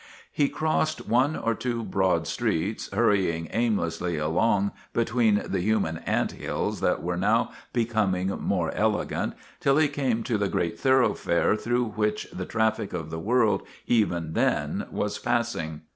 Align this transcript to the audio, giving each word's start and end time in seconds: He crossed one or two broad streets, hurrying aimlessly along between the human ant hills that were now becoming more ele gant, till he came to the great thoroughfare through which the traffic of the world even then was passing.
He 0.31 0.49
crossed 0.49 1.07
one 1.07 1.35
or 1.35 1.53
two 1.53 1.83
broad 1.83 2.25
streets, 2.25 2.89
hurrying 2.91 3.47
aimlessly 3.53 4.17
along 4.17 4.71
between 4.93 5.43
the 5.45 5.59
human 5.61 5.99
ant 5.99 6.31
hills 6.31 6.79
that 6.81 7.03
were 7.03 7.17
now 7.17 7.51
becoming 7.71 8.29
more 8.29 8.73
ele 8.73 9.05
gant, 9.05 9.35
till 9.59 9.77
he 9.77 9.87
came 9.87 10.23
to 10.23 10.39
the 10.39 10.49
great 10.49 10.79
thoroughfare 10.79 11.55
through 11.55 11.89
which 11.89 12.27
the 12.33 12.47
traffic 12.47 12.93
of 12.93 13.11
the 13.11 13.19
world 13.19 13.61
even 13.85 14.33
then 14.33 14.87
was 14.89 15.19
passing. 15.19 15.81